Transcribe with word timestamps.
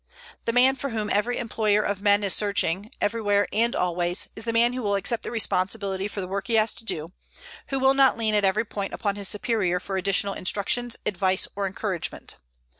The 0.45 0.51
man 0.51 0.75
for 0.77 0.89
whom 0.89 1.11
every 1.11 1.37
employer 1.37 1.83
of 1.83 2.01
men 2.01 2.23
is 2.23 2.33
searching, 2.33 2.89
everywhere 2.99 3.47
and 3.53 3.75
always, 3.75 4.29
is 4.35 4.45
the 4.45 4.51
man 4.51 4.73
who 4.73 4.81
will 4.81 4.95
accept 4.95 5.21
the 5.21 5.29
responsibility 5.29 6.07
for 6.07 6.21
the 6.21 6.27
work 6.27 6.47
he 6.47 6.55
has 6.55 6.73
to 6.73 6.83
do 6.83 7.09
who 7.67 7.77
will 7.77 7.93
not 7.93 8.17
lean 8.17 8.33
at 8.33 8.43
every 8.43 8.65
point 8.65 8.93
upon 8.95 9.15
his 9.15 9.27
superior 9.27 9.79
for 9.79 9.97
additional 9.97 10.33
instructions, 10.33 10.97
advice, 11.05 11.47
or 11.55 11.67
encouragement. 11.67 12.37